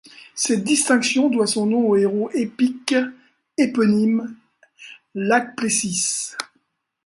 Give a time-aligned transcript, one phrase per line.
[0.33, 2.95] Cette distinction doit son nom au héros épique
[3.59, 4.35] éponyme
[5.13, 6.35] Lāčplēsis.